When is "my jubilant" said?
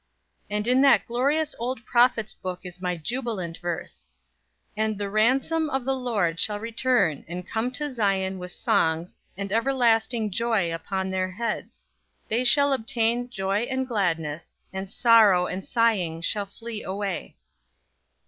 2.81-3.59